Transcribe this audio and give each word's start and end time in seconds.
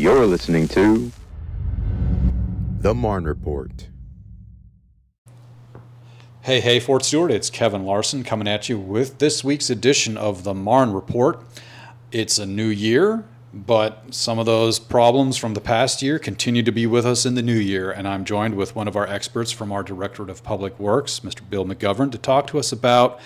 You're 0.00 0.24
listening 0.24 0.66
to 0.68 1.12
The 2.80 2.94
Marne 2.94 3.24
Report. 3.24 3.88
Hey, 6.40 6.60
hey, 6.60 6.80
Fort 6.80 7.04
Stewart, 7.04 7.30
it's 7.30 7.50
Kevin 7.50 7.84
Larson 7.84 8.24
coming 8.24 8.48
at 8.48 8.70
you 8.70 8.78
with 8.78 9.18
this 9.18 9.44
week's 9.44 9.68
edition 9.68 10.16
of 10.16 10.42
the 10.42 10.54
Marne 10.54 10.94
Report. 10.94 11.44
It's 12.12 12.38
a 12.38 12.46
new 12.46 12.68
year, 12.68 13.26
but 13.52 14.14
some 14.14 14.38
of 14.38 14.46
those 14.46 14.78
problems 14.78 15.36
from 15.36 15.52
the 15.52 15.60
past 15.60 16.00
year 16.00 16.18
continue 16.18 16.62
to 16.62 16.72
be 16.72 16.86
with 16.86 17.04
us 17.04 17.26
in 17.26 17.34
the 17.34 17.42
new 17.42 17.58
year, 17.58 17.90
and 17.90 18.08
I'm 18.08 18.24
joined 18.24 18.54
with 18.54 18.74
one 18.74 18.88
of 18.88 18.96
our 18.96 19.06
experts 19.06 19.52
from 19.52 19.70
our 19.70 19.82
Directorate 19.82 20.30
of 20.30 20.42
Public 20.42 20.80
Works, 20.80 21.20
Mr. 21.20 21.46
Bill 21.46 21.66
McGovern, 21.66 22.10
to 22.12 22.16
talk 22.16 22.46
to 22.46 22.58
us 22.58 22.72
about 22.72 23.20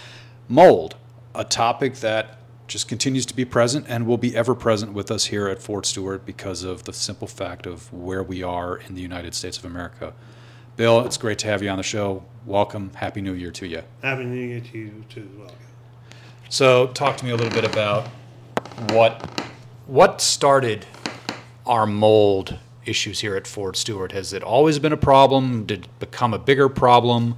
mold, 0.49 0.97
a 1.37 1.45
topic 1.45 1.95
that 1.99 2.41
just 2.67 2.89
continues 2.89 3.27
to 3.27 3.37
be 3.37 3.45
present 3.45 3.87
and 3.89 4.07
will 4.07 4.19
be 4.19 4.35
ever 4.37 4.55
present 4.55 4.93
with 4.93 5.11
us 5.11 5.27
here 5.27 5.49
at 5.49 5.61
Fort 5.61 5.87
Stewart 5.87 6.25
because 6.25 6.63
of 6.63 6.85
the 6.85 6.93
simple 6.93 7.29
fact 7.29 7.67
of 7.67 7.93
where 7.93 8.23
we 8.23 8.43
are 8.43 8.77
in 8.79 8.95
the 8.95 9.03
United 9.03 9.35
States 9.35 9.59
of 9.59 9.65
America. 9.65 10.15
Bill, 10.77 11.05
it's 11.05 11.17
great 11.17 11.39
to 11.41 11.47
have 11.47 11.63
you 11.63 11.69
on 11.69 11.77
the 11.77 11.83
show. 11.83 12.25
Welcome. 12.47 12.91
Happy 12.95 13.21
New 13.21 13.35
Year 13.35 13.51
to 13.53 13.67
you. 13.67 13.83
Happy 14.03 14.25
New 14.25 14.41
Year 14.41 14.61
to 14.61 14.79
you 14.79 15.05
too 15.09 15.29
as 15.33 15.39
well. 15.39 15.55
So, 16.49 16.89
talk 16.89 17.17
to 17.19 17.25
me 17.25 17.31
a 17.31 17.37
little 17.37 17.53
bit 17.53 17.65
about 17.65 18.09
what 18.91 19.31
what 19.87 20.21
started 20.21 20.87
our 21.67 21.87
mold 21.87 22.59
issues 22.87 23.21
here 23.21 23.37
at 23.37 23.47
Fort 23.47 23.77
Stewart. 23.77 24.13
Has 24.13 24.33
it 24.33 24.43
always 24.43 24.79
been 24.79 24.93
a 24.93 24.97
problem? 24.97 25.65
Did 25.65 25.85
it 25.85 25.99
become 25.99 26.35
a 26.35 26.39
bigger 26.39 26.69
problem? 26.69 27.37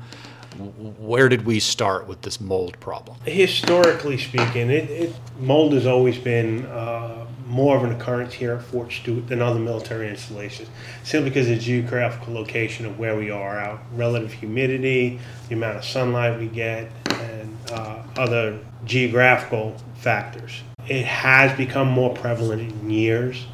Where 0.56 1.28
did 1.28 1.45
we 1.45 1.60
start 1.60 2.06
with 2.06 2.23
this 2.23 2.41
mold 2.41 2.78
problem? 2.80 3.16
Historically 3.24 4.19
speaking, 4.19 4.70
it, 4.70 4.91
it 4.91 5.15
mold 5.38 5.73
has 5.73 5.87
always 5.87 6.19
been 6.19 6.66
uh, 6.66 7.27
more 7.46 7.77
of 7.77 7.84
an 7.84 7.92
occurrence 7.92 8.34
here 8.34 8.55
at 8.55 8.62
Fort 8.62 8.92
Stewart 8.92 9.29
than 9.29 9.41
other 9.41 9.60
military 9.60 10.09
installations, 10.09 10.68
simply 11.04 11.30
because 11.30 11.49
of 11.49 11.57
the 11.57 11.62
geographical 11.62 12.34
location 12.34 12.87
of 12.87 12.99
where 12.99 13.16
we 13.16 13.30
are, 13.30 13.59
our 13.59 13.80
relative 13.93 14.32
humidity, 14.32 15.21
the 15.49 15.54
amount 15.54 15.77
of 15.77 15.84
sunlight 15.84 16.38
we 16.38 16.46
get, 16.46 16.90
and 17.10 17.57
uh, 17.71 18.02
other 18.16 18.59
geographical 18.84 19.77
factors. 19.96 20.62
It 20.88 21.04
has 21.04 21.57
become 21.57 21.88
more 21.88 22.15
prevalent 22.15 22.62
in 22.62 22.90
years, 22.90 23.46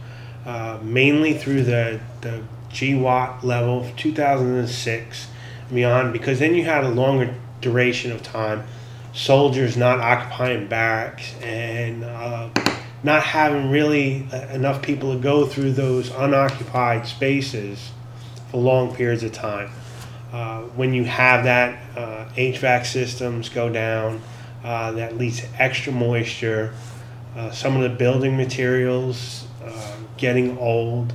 uh, 0.47 0.79
mainly 0.83 1.35
through 1.35 1.65
the, 1.65 2.01
the 2.23 2.43
GWOT 2.71 3.45
level 3.45 3.81
of 3.81 3.97
2006 3.97 5.27
beyond 5.73 6.13
because 6.13 6.39
then 6.39 6.55
you 6.55 6.65
had 6.65 6.85
a 6.85 6.89
longer 6.89 7.35
duration 7.61 8.13
of 8.13 8.23
time 8.23 8.65
soldiers 9.13 9.77
not 9.77 10.01
occupying 10.01 10.67
barracks 10.67 11.35
and 11.43 12.05
uh, 12.05 12.49
not 13.03 13.23
having 13.23 13.71
really 13.71 14.27
uh, 14.33 14.37
enough 14.49 14.81
people 14.83 15.13
to 15.15 15.21
go 15.21 15.47
through 15.47 15.73
those 15.73 16.11
unoccupied 16.13 17.07
spaces 17.07 17.91
for 18.51 18.59
long 18.59 18.95
periods 18.95 19.23
of 19.23 19.33
time. 19.33 19.71
Uh, 20.33 20.63
when 20.77 20.95
you 20.95 21.05
have 21.05 21.45
that, 21.45 21.79
uh, 21.97 22.27
HVAC 22.37 22.87
systems 22.87 23.49
go 23.49 23.69
down, 23.71 24.23
uh, 24.65 24.93
that 24.93 25.19
leads 25.19 25.41
to 25.41 25.63
extra 25.63 25.93
moisture. 25.93 26.73
Uh, 27.37 27.51
some 27.51 27.77
of 27.77 27.83
the 27.83 27.89
building 27.91 28.37
materials 28.37 29.47
getting 30.17 30.57
old, 30.59 31.13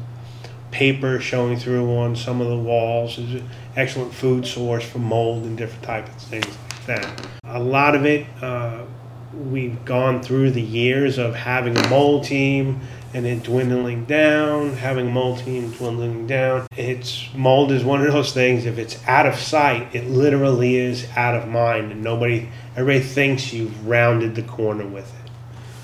paper 0.72 1.20
showing 1.20 1.58
through 1.58 1.96
on 1.98 2.16
some 2.16 2.42
of 2.42 2.48
the 2.48 2.58
walls 2.58 3.18
It's 3.18 3.34
an 3.34 3.50
excellent 3.76 4.14
food 4.14 4.46
source 4.46 4.88
for 4.88 5.00
mold 5.00 5.44
and 5.44 5.58
different 5.58 5.84
types 5.84 6.10
of 6.10 6.22
things 6.30 6.46
like 6.46 6.86
that. 6.88 7.28
A 7.46 7.60
lot 7.60 7.96
of 7.96 8.06
it, 8.06 8.26
uh, 8.42 8.84
we've 9.34 9.84
gone 9.86 10.22
through 10.22 10.52
the 10.52 10.62
years 10.62 11.18
of 11.18 11.36
having 11.36 11.78
a 11.78 11.90
mold 11.90 12.24
team 12.24 12.80
and 13.14 13.26
it 13.26 13.44
dwindling 13.44 14.06
down, 14.06 14.74
having 14.74 15.08
a 15.08 15.12
mold 15.12 15.40
team 15.40 15.72
dwindling 15.72 16.28
down. 16.28 16.68
It's 16.76 17.28
mold 17.34 17.72
is 17.72 17.84
one 17.84 18.06
of 18.06 18.12
those 18.12 18.34
things. 18.34 18.66
If 18.66 18.78
it's 18.78 19.02
out 19.08 19.26
of 19.26 19.36
sight, 19.36 19.96
it 19.96 20.10
literally 20.10 20.76
is 20.76 21.08
out 21.16 21.34
of 21.34 21.48
mind, 21.48 21.92
and 21.92 22.04
nobody, 22.04 22.50
everybody 22.76 23.04
thinks 23.04 23.54
you've 23.54 23.88
rounded 23.88 24.36
the 24.36 24.44
corner 24.44 24.86
with 24.86 25.10
it. 25.24 25.32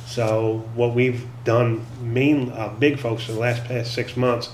So 0.06 0.70
what 0.76 0.94
we've 0.94 1.26
done, 1.44 1.86
main 2.02 2.52
uh, 2.52 2.70
big 2.78 3.00
folks, 3.00 3.28
in 3.30 3.36
the 3.36 3.42
last 3.42 3.64
past 3.64 3.94
six 3.94 4.18
months, 4.18 4.50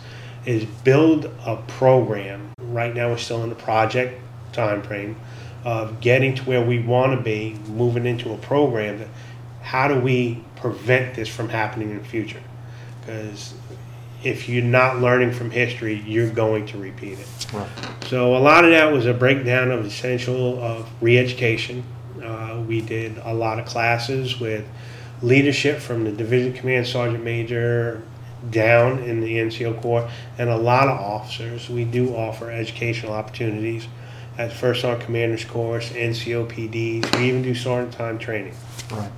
is 0.50 0.66
build 0.66 1.26
a 1.46 1.58
program 1.68 2.52
right 2.60 2.96
now 2.96 3.10
we're 3.10 3.18
still 3.18 3.44
in 3.44 3.50
the 3.50 3.56
project 3.56 4.20
time 4.52 4.82
frame 4.82 5.16
of 5.64 6.02
getting 6.02 6.34
to 6.34 6.44
where 6.44 6.66
we 6.66 6.80
want 6.80 7.16
to 7.16 7.24
be, 7.24 7.54
moving 7.68 8.08
into 8.08 8.34
a 8.34 8.38
program 8.38 8.98
that 8.98 9.08
how 9.62 9.88
do 9.88 10.00
we 10.00 10.44
prevent 10.56 11.16
this 11.16 11.30
from 11.30 11.50
happening 11.50 11.92
in 11.92 12.00
the 12.00 12.04
future? 12.04 12.42
Because 13.00 13.54
if 14.24 14.50
you're 14.50 14.64
not 14.64 15.00
learning 15.00 15.34
from 15.34 15.52
history, 15.52 16.02
you're 16.08 16.32
going 16.32 16.66
to 16.68 16.80
repeat 16.80 17.20
it. 17.20 17.54
Right. 17.54 17.70
So 18.08 18.36
a 18.36 18.40
lot 18.40 18.66
of 18.66 18.72
that 18.72 18.92
was 18.92 19.06
a 19.06 19.14
breakdown 19.14 19.70
of 19.70 19.86
essential 19.86 20.60
of 20.64 20.90
re-education. 21.00 21.84
Uh, 22.24 22.64
we 22.68 22.82
did 22.82 23.20
a 23.20 23.34
lot 23.34 23.60
of 23.60 23.66
classes 23.66 24.40
with 24.40 24.66
leadership 25.22 25.80
from 25.80 26.06
the 26.06 26.12
division 26.12 26.54
command 26.54 26.88
sergeant 26.88 27.24
major 27.24 28.02
down 28.50 29.00
in 29.00 29.22
the 29.22 29.38
NCO 29.38 29.82
Corps 29.82 30.10
and 30.38 30.50
a 30.50 30.58
lot 30.58 30.88
of 30.88 31.00
officers. 31.00 31.70
We 31.70 31.84
do 31.84 32.16
offer 32.16 32.52
educational 32.52 33.14
opportunities 33.14 33.88
at 34.38 34.54
First 34.54 34.82
Sergeant 34.82 35.06
Commander's 35.06 35.46
Course, 35.46 35.90
NCO 35.90 36.48
PDs. 36.48 37.18
We 37.18 37.28
even 37.28 37.42
do 37.42 37.54
sergeant 37.54 37.94
time 37.94 38.18
training. 38.18 38.56
Right. 38.92 39.12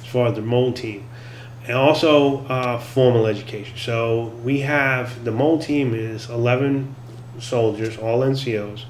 As 0.00 0.06
far 0.06 0.28
as 0.28 0.34
the 0.34 0.42
mold 0.42 0.76
team. 0.76 1.08
And 1.64 1.76
also 1.76 2.44
uh, 2.46 2.78
formal 2.78 3.26
education. 3.26 3.76
So 3.76 4.26
we 4.44 4.60
have 4.60 5.24
the 5.24 5.32
mold 5.32 5.62
team 5.62 5.94
is 5.94 6.28
11 6.28 6.94
soldiers, 7.38 7.96
all 7.96 8.20
NCOs. 8.20 8.84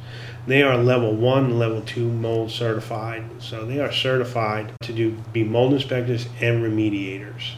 They 0.47 0.63
are 0.63 0.77
level 0.77 1.15
one, 1.15 1.59
level 1.59 1.83
two 1.83 2.11
mold 2.11 2.51
certified. 2.51 3.25
So 3.39 3.65
they 3.67 3.79
are 3.79 3.93
certified 3.93 4.73
to 4.83 4.93
do 4.93 5.13
be 5.33 5.45
mold 5.45 5.75
inspectors 5.75 6.27
and 6.41 6.63
remediators. 6.65 7.53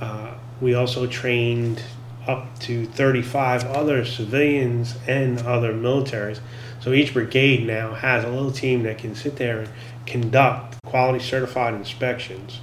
Uh, 0.00 0.34
we 0.60 0.74
also 0.74 1.06
trained 1.06 1.82
up 2.26 2.58
to 2.60 2.86
35 2.86 3.64
other 3.64 4.04
civilians 4.04 4.96
and 5.06 5.40
other 5.42 5.72
militaries. 5.72 6.40
So 6.80 6.92
each 6.92 7.12
brigade 7.12 7.66
now 7.66 7.94
has 7.94 8.24
a 8.24 8.28
little 8.28 8.52
team 8.52 8.82
that 8.82 8.98
can 8.98 9.14
sit 9.14 9.36
there 9.36 9.60
and 9.60 9.70
conduct 10.06 10.76
quality 10.84 11.24
certified 11.24 11.74
inspections 11.74 12.60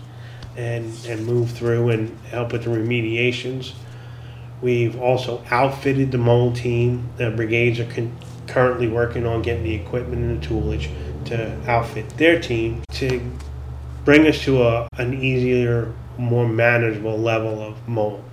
and, 0.56 0.94
and 1.06 1.26
move 1.26 1.52
through 1.52 1.90
and 1.90 2.18
help 2.28 2.52
with 2.52 2.64
the 2.64 2.70
remediations. 2.70 3.74
We've 4.62 5.00
also 5.00 5.44
outfitted 5.50 6.12
the 6.12 6.18
mold 6.18 6.56
team. 6.56 7.10
The 7.18 7.32
brigades 7.32 7.80
are 7.80 7.92
con- 7.92 8.16
currently 8.48 8.88
working 8.88 9.26
on 9.26 9.42
getting 9.42 9.64
the 9.64 9.74
equipment 9.74 10.22
and 10.22 10.42
the 10.42 10.48
toolage 10.48 10.90
to 11.26 11.70
outfit 11.70 12.10
their 12.18 12.40
team 12.40 12.84
to 12.94 13.32
bring 14.06 14.28
us 14.28 14.42
to 14.44 14.64
a, 14.64 14.88
an 14.98 15.14
easier 15.22 15.92
more 16.18 16.48
manageable 16.48 17.18
level 17.18 17.62
of 17.62 17.88
mold. 17.88 18.24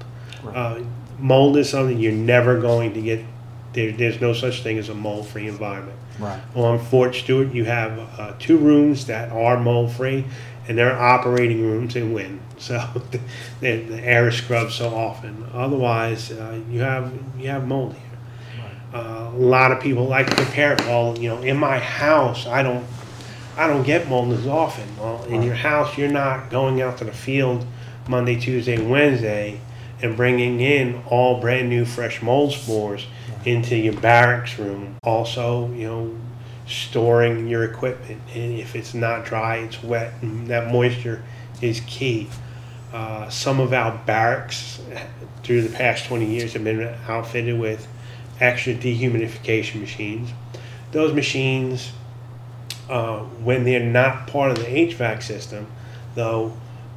Right. 0.44 0.56
Uh, 0.56 0.84
mold 1.18 1.56
is 1.56 1.70
something 1.70 1.98
you're 1.98 2.12
never 2.12 2.60
going 2.60 2.94
to 2.94 3.02
get. 3.02 3.24
There, 3.72 3.90
there's 3.90 4.20
no 4.20 4.34
such 4.34 4.62
thing 4.62 4.78
as 4.78 4.90
a 4.90 4.94
mold-free 4.94 5.48
environment. 5.48 5.98
Right. 6.18 6.40
On 6.54 6.78
Fort 6.78 7.14
Stewart, 7.14 7.52
you 7.54 7.64
have 7.64 7.98
uh, 8.20 8.34
two 8.38 8.58
rooms 8.58 9.06
that 9.06 9.32
are 9.32 9.58
mold-free, 9.58 10.26
and 10.68 10.76
they're 10.76 10.96
operating 10.96 11.62
rooms 11.62 11.96
in 11.96 12.12
Winn. 12.12 12.40
So 12.62 12.78
the, 13.10 13.18
the 13.60 14.00
air 14.04 14.28
is 14.28 14.36
scrubbed 14.36 14.70
so 14.70 14.94
often. 14.94 15.48
Otherwise, 15.52 16.30
uh, 16.30 16.60
you 16.70 16.78
have 16.78 17.12
you 17.36 17.48
have 17.48 17.66
mold 17.66 17.94
here. 17.94 18.62
Right. 18.92 19.00
Uh, 19.00 19.30
a 19.30 19.36
lot 19.36 19.72
of 19.72 19.80
people 19.80 20.06
like 20.06 20.30
to 20.30 20.36
compare. 20.36 20.76
Well, 20.78 21.18
you 21.18 21.28
know, 21.28 21.42
in 21.42 21.56
my 21.56 21.80
house, 21.80 22.46
I 22.46 22.62
don't 22.62 22.86
I 23.56 23.66
don't 23.66 23.82
get 23.82 24.08
mold 24.08 24.32
as 24.32 24.46
often. 24.46 24.96
Well, 24.98 25.24
in 25.24 25.42
your 25.42 25.54
house, 25.54 25.98
you're 25.98 26.10
not 26.10 26.50
going 26.50 26.80
out 26.80 26.98
to 26.98 27.04
the 27.04 27.12
field 27.12 27.66
Monday, 28.08 28.40
Tuesday, 28.40 28.76
and 28.76 28.90
Wednesday 28.90 29.60
and 30.00 30.16
bringing 30.16 30.60
in 30.60 31.02
all 31.06 31.40
brand 31.40 31.68
new 31.68 31.84
fresh 31.84 32.22
mold 32.22 32.52
spores 32.52 33.06
into 33.44 33.76
your 33.76 33.94
barracks 33.94 34.58
room. 34.58 34.96
Also, 35.04 35.70
you 35.72 35.86
know, 35.86 36.18
storing 36.66 37.46
your 37.46 37.64
equipment. 37.64 38.20
And 38.34 38.58
if 38.58 38.74
it's 38.74 38.94
not 38.94 39.24
dry, 39.24 39.56
it's 39.58 39.82
wet, 39.82 40.14
and 40.22 40.48
that 40.48 40.72
moisture 40.72 41.22
is 41.60 41.80
key. 41.86 42.28
Uh, 42.92 43.28
some 43.28 43.60
of 43.60 43.72
our 43.72 43.96
barracks 44.04 44.80
through 45.42 45.62
the 45.62 45.74
past 45.74 46.06
20 46.06 46.26
years 46.26 46.52
have 46.52 46.64
been 46.64 46.82
outfitted 47.06 47.58
with 47.58 47.86
extra 48.40 48.74
dehumidification 48.74 49.80
machines. 49.80 50.30
Those 50.90 51.14
machines 51.14 51.92
uh, 52.88 53.20
when 53.20 53.64
they're 53.64 53.80
not 53.80 54.26
part 54.26 54.50
of 54.50 54.58
the 54.58 54.64
HVAC 54.64 55.22
system, 55.22 55.66
though, 56.14 56.52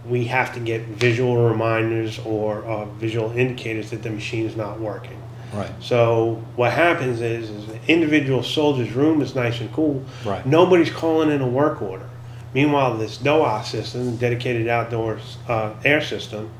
we 0.07 0.25
have 0.25 0.53
to 0.53 0.59
get 0.59 0.81
visual 0.81 1.37
reminders 1.49 2.19
or 2.19 2.63
uh, 2.65 2.85
visual 2.85 3.31
indicators 3.31 3.89
that 3.89 4.03
the 4.03 4.09
machine 4.09 4.45
is 4.45 4.55
not 4.55 4.79
working. 4.79 5.19
Right. 5.53 5.71
So 5.79 6.43
what 6.55 6.73
happens 6.73 7.21
is, 7.21 7.49
is 7.49 7.65
the 7.67 7.79
individual 7.87 8.43
soldier's 8.43 8.91
room 8.91 9.21
is 9.21 9.35
nice 9.35 9.61
and 9.61 9.71
cool. 9.73 10.03
Right. 10.23 10.45
Nobody's 10.45 10.91
calling 10.91 11.31
in 11.31 11.41
a 11.41 11.47
work 11.47 11.81
order. 11.81 12.09
Meanwhile, 12.53 12.97
this 12.97 13.17
DOA 13.17 13.65
system, 13.65 14.15
dedicated 14.17 14.67
outdoor 14.67 15.19
uh, 15.47 15.73
air 15.83 16.01
system, 16.01 16.51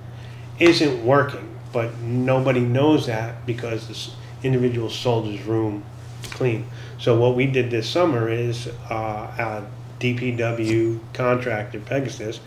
isn't 0.60 1.06
working. 1.06 1.52
but 1.74 1.98
nobody 2.00 2.62
knows 2.62 3.06
that 3.08 3.46
because 3.46 3.88
this 3.90 4.16
individual 4.44 4.90
soldier's 4.90 5.42
room 5.46 5.84
clean. 6.28 6.68
So 7.00 7.18
what 7.20 7.36
we 7.36 7.46
did 7.46 7.70
this 7.72 7.90
summer 7.90 8.30
is 8.30 8.68
uh, 8.90 8.94
our 9.38 9.66
DPW 10.00 11.00
contractor 11.14 11.80
Pegasus. 11.80 12.40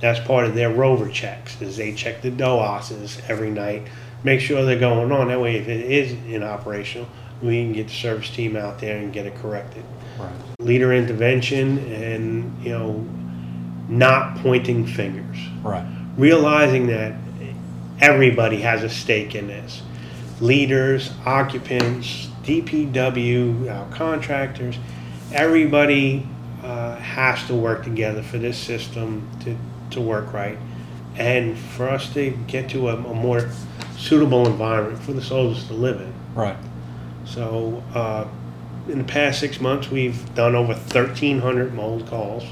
That's 0.00 0.20
part 0.20 0.44
of 0.46 0.54
their 0.54 0.70
rover 0.70 1.08
checks. 1.08 1.60
Is 1.62 1.76
they 1.76 1.92
check 1.92 2.22
the 2.22 2.30
DOASs 2.30 3.20
every 3.28 3.50
night, 3.50 3.82
make 4.24 4.40
sure 4.40 4.64
they're 4.64 4.78
going 4.78 5.12
on. 5.12 5.28
That 5.28 5.40
way, 5.40 5.56
if 5.56 5.68
it 5.68 5.90
is 5.90 6.12
inoperational, 6.12 7.06
we 7.40 7.62
can 7.62 7.72
get 7.72 7.88
the 7.88 7.94
service 7.94 8.30
team 8.30 8.56
out 8.56 8.78
there 8.80 8.98
and 8.98 9.12
get 9.12 9.26
it 9.26 9.34
corrected. 9.36 9.84
Right. 10.18 10.32
Leader 10.58 10.92
intervention 10.92 11.78
and 11.92 12.64
you 12.64 12.70
know, 12.70 13.06
not 13.88 14.36
pointing 14.38 14.86
fingers 14.86 15.36
Right. 15.62 15.84
realizing 16.16 16.86
that 16.88 17.14
everybody 18.00 18.60
has 18.60 18.82
a 18.82 18.88
stake 18.88 19.34
in 19.34 19.46
this 19.48 19.82
leaders, 20.40 21.10
occupants, 21.24 22.28
DPW, 22.44 23.70
our 23.70 23.88
contractors, 23.94 24.76
everybody 25.32 26.26
uh, 26.62 26.96
has 26.96 27.46
to 27.46 27.54
work 27.54 27.84
together 27.84 28.22
for 28.22 28.38
this 28.38 28.58
system 28.58 29.28
to, 29.40 29.56
to 29.90 30.00
work 30.00 30.32
right 30.32 30.58
and 31.16 31.58
for 31.58 31.88
us 31.88 32.12
to 32.14 32.30
get 32.46 32.70
to 32.70 32.88
a, 32.88 32.96
a 32.96 33.14
more 33.14 33.48
suitable 33.96 34.46
environment 34.46 35.02
for 35.02 35.12
the 35.12 35.22
soldiers 35.22 35.66
to 35.66 35.74
live 35.74 36.00
in. 36.00 36.12
Right. 36.34 36.56
So, 37.24 37.82
uh, 37.94 38.26
in 38.88 38.98
the 38.98 39.04
past 39.04 39.38
six 39.38 39.60
months, 39.60 39.90
we've 39.90 40.34
done 40.34 40.54
over 40.54 40.72
1,300 40.72 41.72
mold 41.72 42.06
calls 42.08 42.44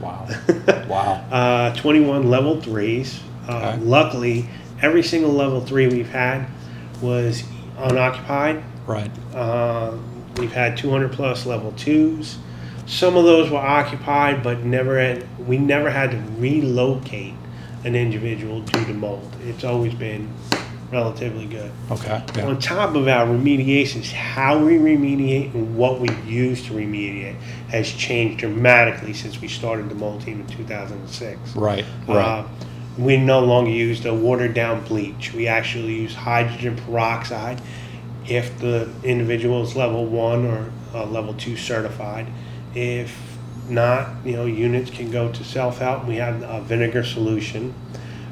Wow. 0.00 0.28
wow. 0.88 1.12
uh, 1.30 1.74
21 1.74 2.28
level 2.30 2.60
threes. 2.60 3.20
Uh, 3.48 3.72
Okay. 3.74 3.76
Luckily, 3.78 4.48
every 4.82 5.02
single 5.02 5.32
level 5.32 5.60
three 5.60 5.86
we've 5.88 6.10
had 6.10 6.46
was 7.00 7.42
unoccupied. 7.78 8.62
Right. 8.88 9.10
Uh, 9.34 9.96
we've 10.38 10.52
had 10.52 10.76
200 10.76 11.12
plus 11.12 11.46
level 11.46 11.72
twos. 11.72 12.38
Some 12.86 13.16
of 13.18 13.24
those 13.24 13.50
were 13.50 13.58
occupied, 13.58 14.42
but 14.42 14.60
never 14.64 14.98
had, 14.98 15.46
we 15.46 15.58
never 15.58 15.90
had 15.90 16.10
to 16.12 16.16
relocate 16.38 17.34
an 17.84 17.94
individual 17.94 18.62
due 18.62 18.84
to 18.86 18.94
mold. 18.94 19.30
It's 19.44 19.62
always 19.62 19.92
been 19.94 20.32
relatively 20.90 21.44
good. 21.44 21.70
Okay. 21.90 22.22
Yeah. 22.34 22.46
On 22.46 22.58
top 22.58 22.94
of 22.94 23.06
our 23.08 23.26
remediations, 23.26 24.10
how 24.10 24.58
we 24.64 24.78
remediate 24.78 25.52
and 25.52 25.76
what 25.76 26.00
we 26.00 26.08
use 26.26 26.64
to 26.66 26.72
remediate 26.72 27.36
has 27.68 27.90
changed 27.92 28.38
dramatically 28.38 29.12
since 29.12 29.38
we 29.38 29.48
started 29.48 29.90
the 29.90 29.94
mold 29.94 30.22
team 30.22 30.40
in 30.40 30.46
2006. 30.46 31.54
Right. 31.54 31.84
Uh, 32.08 32.12
Right. 32.14 32.44
we 32.96 33.18
no 33.18 33.40
longer 33.40 33.70
use 33.70 34.02
the 34.02 34.14
watered 34.14 34.54
down 34.54 34.82
bleach. 34.84 35.34
We 35.34 35.46
actually 35.46 35.92
use 35.94 36.14
hydrogen 36.14 36.76
peroxide 36.86 37.60
if 38.28 38.58
the 38.58 38.88
individual 39.02 39.62
is 39.62 39.74
level 39.74 40.04
one 40.04 40.44
or 40.46 40.70
uh, 40.94 41.04
level 41.06 41.34
two 41.34 41.56
certified. 41.56 42.26
If 42.74 43.16
not, 43.68 44.08
you 44.24 44.32
know, 44.32 44.46
units 44.46 44.90
can 44.90 45.10
go 45.10 45.30
to 45.32 45.44
self 45.44 45.78
help. 45.78 46.04
We 46.06 46.16
have 46.16 46.42
a 46.42 46.60
vinegar 46.60 47.04
solution. 47.04 47.74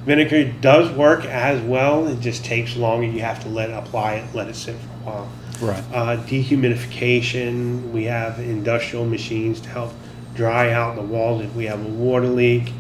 Vinegar 0.05 0.53
does 0.61 0.91
work 0.93 1.25
as 1.25 1.61
well. 1.63 2.07
It 2.07 2.21
just 2.21 2.45
takes 2.45 2.77
longer. 2.77 3.07
You 3.07 3.21
have 3.23 3.43
to 3.43 3.49
let 3.49 3.71
apply 3.71 4.15
it, 4.15 4.35
let 4.35 4.49
it 4.49 4.55
sit 4.55 4.77
for 4.77 4.87
a 4.87 5.13
while. 5.13 5.31
right. 5.61 5.85
Uh, 5.93 6.17
dehumidification, 6.25 7.91
we 7.91 8.05
have 8.05 8.39
industrial 8.39 9.05
machines 9.05 9.61
to 9.63 9.69
help 9.69 9.93
dry 10.35 10.73
out 10.73 10.95
the 10.95 11.03
walls 11.03 11.43
if 11.43 11.55
we 11.55 11.65
have 11.65 11.85
a 11.85 11.89
water 11.89 12.29
leak. 12.29 12.73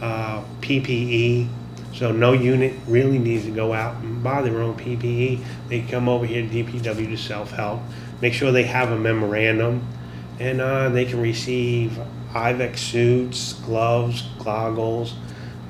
Uh, 0.00 0.42
PPE, 0.62 1.48
so 1.92 2.12
no 2.12 2.32
unit 2.32 2.74
really 2.86 3.18
needs 3.18 3.44
to 3.44 3.50
go 3.50 3.72
out 3.72 3.96
and 3.96 4.22
buy 4.22 4.42
their 4.42 4.60
own 4.62 4.76
PPE. 4.76 5.42
They 5.68 5.82
come 5.82 6.08
over 6.08 6.24
here 6.24 6.42
to 6.42 6.48
DPW 6.48 7.06
to 7.06 7.16
self-help, 7.16 7.80
make 8.20 8.32
sure 8.32 8.52
they 8.52 8.64
have 8.64 8.92
a 8.92 8.98
memorandum, 8.98 9.86
and 10.38 10.60
uh, 10.60 10.88
they 10.88 11.04
can 11.04 11.20
receive 11.20 11.98
Tyvek 12.32 12.78
suits, 12.78 13.54
gloves, 13.54 14.22
goggles, 14.42 15.14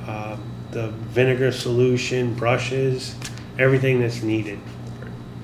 uh, 0.06 0.37
the 0.70 0.88
vinegar 0.88 1.52
solution, 1.52 2.34
brushes, 2.34 3.14
everything 3.58 4.00
that's 4.00 4.23
needed. 4.23 4.58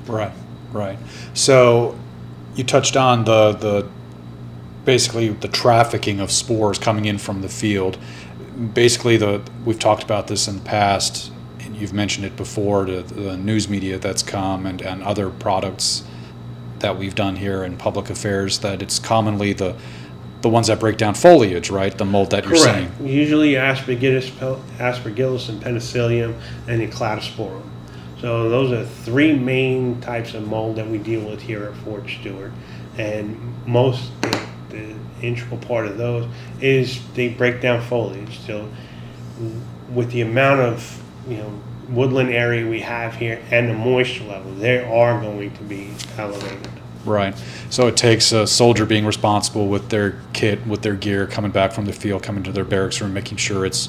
Right, 0.07 0.33
right. 0.73 0.99
So 1.35 1.99
you 2.55 2.65
touched 2.65 2.97
on 2.97 3.25
the 3.25 3.53
the 3.53 3.89
basically 4.85 5.29
the 5.29 5.49
trafficking 5.49 6.21
of 6.21 6.31
spores 6.31 6.79
coming 6.79 7.05
in 7.07 7.19
from 7.19 7.43
the 7.43 7.49
field. 7.49 7.99
Basically, 8.75 9.17
the 9.17 9.43
we've 9.65 9.79
talked 9.79 10.03
about 10.03 10.29
this 10.29 10.49
in 10.49 10.57
the 10.57 10.65
past, 10.65 11.33
and 11.61 11.77
you've 11.77 11.93
mentioned 11.93 12.25
it 12.27 12.37
before 12.37 12.87
to 12.87 13.03
the 13.03 13.37
news 13.37 13.69
media 13.69 13.99
that's 13.99 14.23
come 14.23 14.67
and, 14.67 14.81
and 14.81 15.03
other 15.03 15.31
products 15.31 16.05
that 16.79 16.99
we've 16.99 17.15
done 17.15 17.37
here 17.37 17.65
in 17.65 17.77
public 17.77 18.09
affairs. 18.11 18.61
That 18.61 18.83
it's 18.83 18.99
commonly 18.99 19.53
the 19.53 19.77
the 20.43 20.49
ones 20.49 20.69
that 20.69 20.79
break 20.79 20.97
down 20.97 21.15
foliage, 21.15 21.71
right? 21.71 21.97
The 21.97 22.05
mold 22.05 22.31
that 22.31 22.45
you're 22.45 22.57
saying. 22.57 22.89
Correct. 22.89 23.01
Usually 23.03 23.53
aspergillus, 23.55 24.31
aspergillus 24.79 25.49
and 25.49 25.61
penicillium 25.61 26.39
and 26.69 26.81
the 26.81 26.89
cladosporium. 26.89 27.63
So 28.21 28.49
those 28.49 28.73
are 28.73 28.85
three 28.85 29.37
main 29.37 30.01
types 30.01 30.35
of 30.35 30.47
mold 30.47 30.77
that 30.77 30.89
we 30.89 30.99
deal 30.99 31.29
with 31.29 31.43
here 31.43 31.65
at 31.65 31.75
Fort 31.79 32.09
Stewart. 32.09 32.53
And 32.97 33.39
most, 33.67 34.11
integral 35.23 35.59
part 35.59 35.87
of 35.87 35.99
those 35.99 36.29
is 36.61 37.01
they 37.15 37.29
break 37.29 37.61
down 37.61 37.83
foliage. 37.83 38.39
So 38.41 38.69
with 39.93 40.11
the 40.11 40.23
amount 40.23 40.61
of, 40.61 41.03
you 41.29 41.39
know, 41.39 41.53
woodland 41.89 42.31
area 42.31 42.69
we 42.69 42.81
have 42.81 43.15
here 43.15 43.41
and 43.51 43.69
the 43.69 43.75
moisture 43.75 44.25
level, 44.25 44.53
they 44.55 44.83
are 44.83 45.21
going 45.21 45.53
to 45.53 45.63
be 45.63 45.91
elevated. 46.19 46.69
Right. 47.05 47.41
So 47.71 47.87
it 47.87 47.97
takes 47.97 48.33
a 48.33 48.47
soldier 48.47 48.85
being 48.85 49.07
responsible 49.07 49.69
with 49.69 49.91
their 49.91 50.21
kit, 50.33 50.67
with 50.67 50.83
their 50.83 50.97
gear, 50.97 51.27
coming 51.27 51.53
back 51.53 51.73
from 51.73 51.85
the 51.85 51.93
field, 51.93 52.25
coming 52.25 52.43
to 52.43 52.53
their 52.53 52.65
barracks 52.65 53.01
room, 53.01 53.15
making 53.15 53.39
sure 53.39 53.65
it's 53.65 53.89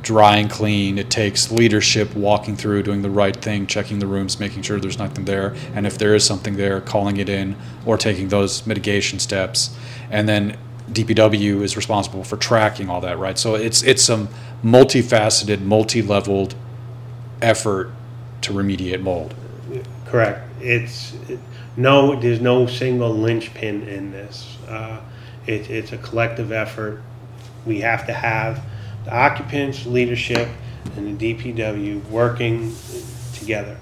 dry 0.00 0.36
and 0.36 0.48
clean. 0.48 0.96
It 0.96 1.10
takes 1.10 1.50
leadership 1.50 2.14
walking 2.14 2.56
through, 2.56 2.84
doing 2.84 3.02
the 3.02 3.10
right 3.10 3.36
thing, 3.36 3.66
checking 3.66 3.98
the 3.98 4.06
rooms, 4.06 4.40
making 4.40 4.62
sure 4.62 4.80
there's 4.80 4.98
nothing 4.98 5.26
there. 5.26 5.54
And 5.74 5.86
if 5.86 5.98
there 5.98 6.14
is 6.14 6.24
something 6.24 6.56
there, 6.56 6.80
calling 6.80 7.18
it 7.18 7.28
in 7.28 7.56
or 7.84 7.98
taking 7.98 8.28
those 8.28 8.66
mitigation 8.66 9.18
steps. 9.18 9.76
And 10.10 10.28
then 10.28 10.56
DPW 10.90 11.62
is 11.62 11.76
responsible 11.76 12.24
for 12.24 12.36
tracking 12.36 12.88
all 12.88 13.00
that, 13.02 13.18
right? 13.18 13.38
So 13.38 13.54
it's 13.54 13.82
it's 13.82 14.02
some 14.02 14.28
multifaceted, 14.64 15.60
multi-leveled 15.60 16.54
effort 17.42 17.90
to 18.42 18.52
remediate 18.52 19.02
mold. 19.02 19.34
Correct. 20.06 20.40
It's 20.60 21.14
it, 21.28 21.38
no. 21.76 22.18
There's 22.18 22.40
no 22.40 22.66
single 22.66 23.14
linchpin 23.14 23.86
in 23.86 24.10
this. 24.10 24.56
Uh, 24.66 25.00
it, 25.46 25.70
it's 25.70 25.92
a 25.92 25.98
collective 25.98 26.52
effort. 26.52 27.02
We 27.66 27.80
have 27.80 28.06
to 28.06 28.12
have 28.12 28.64
the 29.04 29.14
occupants, 29.14 29.86
leadership, 29.86 30.48
and 30.96 31.18
the 31.18 31.34
DPW 31.34 32.04
working 32.08 32.74
together. 33.34 33.76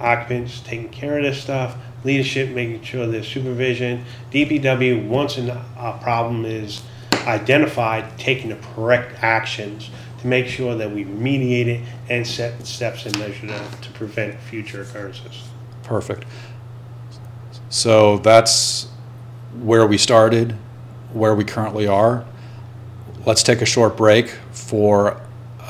Occupants 0.00 0.60
taking 0.60 0.88
care 0.88 1.18
of 1.18 1.24
this 1.24 1.42
stuff. 1.42 1.76
Leadership 2.04 2.50
making 2.50 2.82
sure 2.82 3.06
there's 3.06 3.28
supervision. 3.28 4.04
DPW 4.32 5.06
once 5.06 5.38
an, 5.38 5.50
a 5.50 5.98
problem 6.02 6.44
is 6.44 6.82
identified, 7.26 8.18
taking 8.18 8.50
the 8.50 8.58
correct 8.74 9.22
actions 9.22 9.90
to 10.20 10.26
make 10.26 10.46
sure 10.46 10.74
that 10.74 10.90
we 10.90 11.04
remediate 11.04 11.66
it 11.66 11.80
and 12.08 12.26
set 12.26 12.64
steps 12.66 13.06
and 13.06 13.18
measure 13.18 13.46
to, 13.46 13.80
to 13.80 13.90
prevent 13.92 14.38
future 14.40 14.82
occurrences. 14.82 15.44
Perfect. 15.82 16.24
So 17.68 18.18
that's 18.18 18.88
where 19.60 19.86
we 19.86 19.98
started, 19.98 20.52
where 21.12 21.34
we 21.34 21.44
currently 21.44 21.86
are. 21.86 22.24
Let's 23.24 23.42
take 23.42 23.62
a 23.62 23.66
short 23.66 23.96
break 23.96 24.28
for 24.50 25.20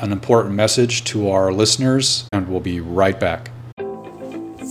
an 0.01 0.13
important 0.13 0.55
message 0.55 1.05
to 1.05 1.31
our 1.31 1.53
listeners, 1.53 2.27
and 2.33 2.49
we'll 2.49 2.61
be 2.61 2.81
right 2.81 3.19
back. 3.19 3.51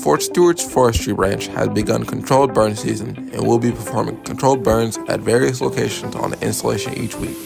Fort 0.01 0.23
Stewart's 0.23 0.63
forestry 0.63 1.13
branch 1.13 1.45
has 1.49 1.69
begun 1.69 2.03
controlled 2.03 2.55
burn 2.55 2.75
season 2.75 3.29
and 3.33 3.45
will 3.45 3.59
be 3.59 3.69
performing 3.69 4.19
controlled 4.23 4.63
burns 4.63 4.97
at 5.07 5.19
various 5.19 5.61
locations 5.61 6.15
on 6.15 6.31
the 6.31 6.43
installation 6.43 6.95
each 6.95 7.15
week. 7.17 7.37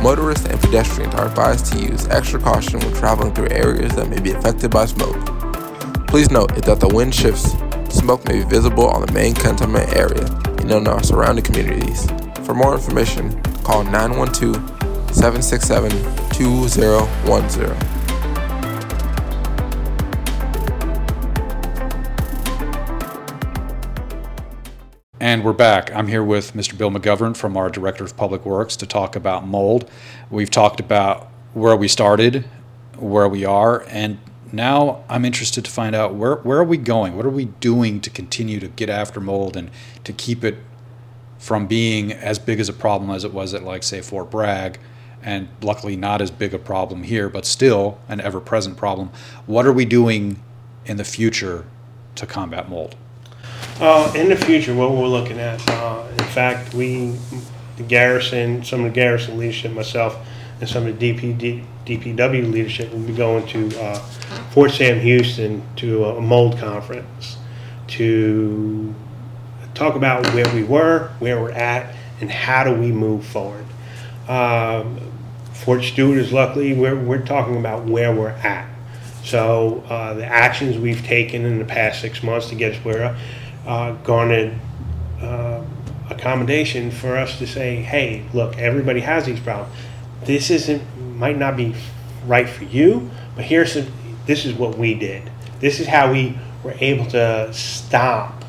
Motorists 0.00 0.46
and 0.46 0.58
pedestrians 0.58 1.14
are 1.16 1.26
advised 1.26 1.66
to 1.66 1.78
use 1.78 2.08
extra 2.08 2.40
caution 2.40 2.80
when 2.80 2.94
traveling 2.94 3.34
through 3.34 3.50
areas 3.50 3.94
that 3.94 4.08
may 4.08 4.18
be 4.18 4.30
affected 4.30 4.70
by 4.70 4.86
smoke. 4.86 5.22
Please 6.06 6.30
note 6.30 6.54
that 6.64 6.80
the 6.80 6.88
wind 6.88 7.14
shifts, 7.14 7.52
smoke 7.90 8.26
may 8.26 8.38
be 8.38 8.44
visible 8.44 8.86
on 8.86 9.04
the 9.04 9.12
main 9.12 9.34
cantonment 9.34 9.94
area 9.94 10.24
and 10.58 10.70
in 10.70 10.88
our 10.88 11.02
surrounding 11.02 11.44
communities. 11.44 12.10
For 12.46 12.54
more 12.54 12.74
information, 12.74 13.38
call 13.64 13.84
912 13.84 14.54
767 15.14 15.90
2010. 16.30 17.95
And 25.26 25.42
we're 25.42 25.54
back. 25.54 25.92
I'm 25.92 26.06
here 26.06 26.22
with 26.22 26.52
Mr. 26.52 26.78
Bill 26.78 26.88
McGovern 26.88 27.36
from 27.36 27.56
our 27.56 27.68
Director 27.68 28.04
of 28.04 28.16
Public 28.16 28.46
Works 28.46 28.76
to 28.76 28.86
talk 28.86 29.16
about 29.16 29.44
mold. 29.44 29.90
We've 30.30 30.48
talked 30.48 30.78
about 30.78 31.28
where 31.52 31.74
we 31.74 31.88
started, 31.88 32.44
where 32.96 33.28
we 33.28 33.44
are, 33.44 33.84
and 33.88 34.18
now 34.52 35.02
I'm 35.08 35.24
interested 35.24 35.64
to 35.64 35.70
find 35.72 35.96
out 35.96 36.14
where 36.14 36.36
where 36.36 36.58
are 36.58 36.64
we 36.64 36.76
going? 36.76 37.16
What 37.16 37.26
are 37.26 37.30
we 37.30 37.46
doing 37.46 38.00
to 38.02 38.08
continue 38.08 38.60
to 38.60 38.68
get 38.68 38.88
after 38.88 39.18
mold 39.18 39.56
and 39.56 39.68
to 40.04 40.12
keep 40.12 40.44
it 40.44 40.58
from 41.38 41.66
being 41.66 42.12
as 42.12 42.38
big 42.38 42.60
as 42.60 42.68
a 42.68 42.72
problem 42.72 43.10
as 43.10 43.24
it 43.24 43.32
was 43.34 43.52
at 43.52 43.64
like 43.64 43.82
say 43.82 44.00
Fort 44.02 44.30
Bragg 44.30 44.78
and 45.24 45.48
luckily 45.60 45.96
not 45.96 46.22
as 46.22 46.30
big 46.30 46.54
a 46.54 46.58
problem 46.60 47.02
here, 47.02 47.28
but 47.28 47.44
still 47.44 47.98
an 48.08 48.20
ever-present 48.20 48.76
problem. 48.76 49.10
What 49.46 49.66
are 49.66 49.72
we 49.72 49.86
doing 49.86 50.40
in 50.84 50.98
the 50.98 51.04
future 51.04 51.66
to 52.14 52.26
combat 52.26 52.68
mold? 52.68 52.94
Uh, 53.78 54.10
in 54.16 54.30
the 54.30 54.36
future, 54.36 54.74
what 54.74 54.90
we're 54.90 55.06
looking 55.06 55.38
at, 55.38 55.60
uh, 55.68 56.02
in 56.10 56.24
fact, 56.24 56.72
we, 56.72 57.14
the 57.76 57.82
garrison, 57.82 58.64
some 58.64 58.80
of 58.80 58.86
the 58.86 58.94
garrison 58.94 59.36
leadership, 59.36 59.70
myself, 59.70 60.16
and 60.60 60.68
some 60.68 60.86
of 60.86 60.98
the 60.98 61.12
DPD, 61.12 61.62
DPW 61.84 62.50
leadership 62.50 62.90
will 62.90 63.00
be 63.00 63.12
going 63.12 63.46
to 63.48 63.78
uh, 63.78 63.98
Fort 64.50 64.70
Sam 64.70 64.98
Houston 65.00 65.62
to 65.76 66.06
a 66.06 66.20
mold 66.22 66.56
conference 66.58 67.36
to 67.88 68.94
talk 69.74 69.94
about 69.94 70.26
where 70.32 70.48
we 70.54 70.64
were, 70.64 71.10
where 71.18 71.38
we're 71.38 71.52
at, 71.52 71.94
and 72.22 72.30
how 72.30 72.64
do 72.64 72.72
we 72.72 72.90
move 72.90 73.26
forward. 73.26 73.66
Um, 74.26 74.98
Fort 75.52 75.82
Stewart 75.82 76.16
is 76.16 76.32
luckily, 76.32 76.72
we're, 76.72 76.98
we're 76.98 77.26
talking 77.26 77.58
about 77.58 77.84
where 77.84 78.14
we're 78.14 78.30
at. 78.30 78.70
So 79.22 79.84
uh, 79.90 80.14
the 80.14 80.24
actions 80.24 80.78
we've 80.78 81.04
taken 81.04 81.44
in 81.44 81.58
the 81.58 81.64
past 81.66 82.00
six 82.00 82.22
months 82.22 82.48
to 82.48 82.54
get 82.54 82.72
us 82.72 82.82
where 82.82 83.14
uh, 83.66 83.92
garnered 84.04 84.54
uh, 85.20 85.62
accommodation 86.08 86.90
for 86.90 87.16
us 87.16 87.38
to 87.38 87.46
say, 87.46 87.76
hey, 87.76 88.24
look, 88.32 88.56
everybody 88.58 89.00
has 89.00 89.26
these 89.26 89.40
problems. 89.40 89.74
This 90.24 90.50
isn't 90.50 90.82
might 91.16 91.38
not 91.38 91.56
be 91.56 91.74
right 92.26 92.48
for 92.48 92.64
you, 92.64 93.10
but 93.34 93.44
here's 93.44 93.72
some, 93.72 93.86
this 94.26 94.44
is 94.44 94.54
what 94.54 94.76
we 94.76 94.94
did. 94.94 95.30
This 95.60 95.80
is 95.80 95.86
how 95.86 96.12
we 96.12 96.38
were 96.62 96.74
able 96.80 97.06
to 97.06 97.52
stop, 97.52 98.44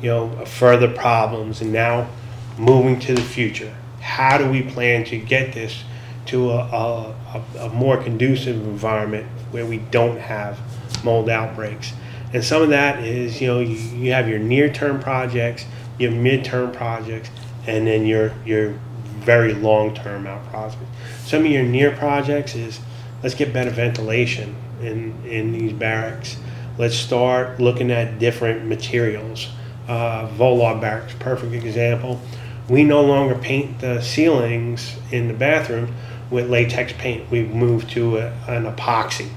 you 0.00 0.08
know, 0.08 0.44
further 0.44 0.88
problems, 0.88 1.60
and 1.60 1.72
now 1.72 2.08
moving 2.56 3.00
to 3.00 3.14
the 3.14 3.22
future. 3.22 3.74
How 4.00 4.38
do 4.38 4.48
we 4.48 4.62
plan 4.62 5.04
to 5.06 5.18
get 5.18 5.52
this 5.52 5.82
to 6.26 6.50
a, 6.50 6.58
a, 6.58 7.14
a, 7.34 7.58
a 7.66 7.68
more 7.70 7.96
conducive 7.96 8.56
environment 8.56 9.26
where 9.50 9.66
we 9.66 9.78
don't 9.78 10.18
have 10.18 10.58
mold 11.04 11.28
outbreaks? 11.28 11.92
And 12.32 12.44
some 12.44 12.62
of 12.62 12.68
that 12.70 13.02
is, 13.04 13.40
you 13.40 13.46
know, 13.46 13.60
you, 13.60 13.76
you 13.98 14.12
have 14.12 14.28
your 14.28 14.38
near-term 14.38 15.00
projects, 15.00 15.64
your 15.98 16.10
mid-term 16.10 16.72
projects, 16.72 17.30
and 17.66 17.86
then 17.86 18.06
your 18.06 18.32
your 18.44 18.78
very 19.20 19.54
long-term 19.54 20.26
out 20.26 20.46
projects. 20.48 20.84
Some 21.24 21.44
of 21.44 21.50
your 21.50 21.62
near 21.62 21.90
projects 21.90 22.54
is 22.54 22.80
let's 23.22 23.34
get 23.34 23.52
better 23.52 23.70
ventilation 23.70 24.56
in 24.80 25.14
in 25.26 25.52
these 25.52 25.72
barracks. 25.72 26.36
Let's 26.76 26.94
start 26.94 27.60
looking 27.60 27.90
at 27.90 28.18
different 28.18 28.66
materials. 28.66 29.48
Uh, 29.88 30.28
Volar 30.28 30.78
barracks, 30.80 31.14
perfect 31.18 31.52
example. 31.52 32.20
We 32.68 32.84
no 32.84 33.02
longer 33.02 33.34
paint 33.34 33.80
the 33.80 34.02
ceilings 34.02 34.96
in 35.10 35.28
the 35.28 35.34
bathroom 35.34 35.94
with 36.30 36.50
latex 36.50 36.92
paint. 36.92 37.30
We've 37.30 37.50
moved 37.50 37.90
to 37.90 38.18
a, 38.18 38.26
an 38.46 38.64
epoxy 38.64 39.30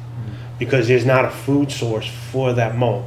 because 0.61 0.87
there's 0.87 1.07
not 1.07 1.25
a 1.25 1.31
food 1.31 1.71
source 1.71 2.07
for 2.31 2.53
that 2.53 2.77
mold. 2.77 3.03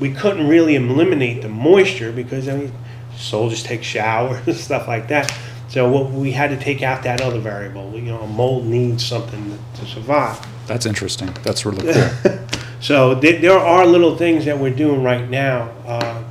We 0.00 0.10
couldn't 0.10 0.48
really 0.48 0.74
eliminate 0.74 1.42
the 1.42 1.50
moisture 1.50 2.10
because 2.10 2.48
I 2.48 2.56
mean, 2.56 2.72
soldiers 3.14 3.62
take 3.62 3.82
showers 3.82 4.40
and 4.46 4.56
stuff 4.56 4.88
like 4.88 5.08
that. 5.08 5.30
So 5.68 5.90
what 5.90 6.10
we 6.10 6.32
had 6.32 6.48
to 6.48 6.56
take 6.56 6.82
out 6.82 7.02
that 7.02 7.20
other 7.20 7.40
variable. 7.40 7.92
You 7.94 8.00
know, 8.00 8.22
a 8.22 8.26
mold 8.26 8.64
needs 8.64 9.04
something 9.04 9.58
to 9.74 9.84
survive. 9.84 10.40
That's 10.66 10.86
interesting. 10.86 11.30
That's 11.42 11.66
really 11.66 11.92
cool. 11.92 12.38
So 12.80 13.18
th- 13.18 13.40
there 13.40 13.58
are 13.58 13.86
little 13.86 14.14
things 14.18 14.44
that 14.44 14.58
we're 14.58 14.68
doing 14.68 15.02
right 15.02 15.26
now, 15.30 15.70
uh, 15.86 16.22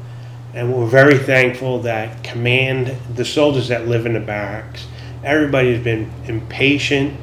and 0.54 0.72
we're 0.72 0.86
very 0.86 1.18
thankful 1.18 1.80
that 1.80 2.24
command, 2.24 2.96
the 3.16 3.26
soldiers 3.26 3.70
that 3.70 3.88
live 3.88 4.06
in 4.06 4.14
the 4.14 4.20
barracks, 4.20 4.86
everybody 5.24 5.74
has 5.74 5.84
been 5.84 6.12
impatient 6.28 7.20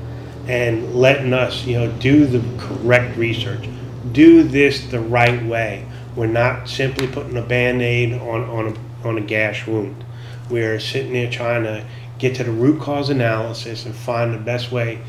and 0.46 0.94
letting 0.94 1.32
us, 1.32 1.64
you 1.66 1.78
know, 1.78 1.90
do 1.92 2.26
the 2.26 2.42
correct 2.58 3.16
research, 3.16 3.68
do 4.12 4.42
this 4.42 4.86
the 4.86 5.00
right 5.00 5.44
way. 5.44 5.86
We're 6.16 6.26
not 6.26 6.68
simply 6.68 7.06
putting 7.06 7.36
a 7.36 7.42
band-aid 7.42 8.14
on 8.14 8.44
on 8.44 8.76
a, 8.76 9.08
on 9.08 9.18
a 9.18 9.20
gash 9.20 9.66
wound. 9.66 10.04
We're 10.50 10.80
sitting 10.80 11.12
there 11.12 11.30
trying 11.30 11.62
to 11.64 11.84
get 12.18 12.34
to 12.36 12.44
the 12.44 12.50
root 12.50 12.80
cause 12.80 13.10
analysis 13.10 13.86
and 13.86 13.94
find 13.94 14.34
the 14.34 14.38
best 14.38 14.72
way 14.72 15.00